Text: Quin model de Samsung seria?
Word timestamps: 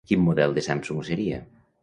Quin 0.11 0.21
model 0.27 0.55
de 0.55 0.63
Samsung 0.69 1.05
seria? 1.11 1.39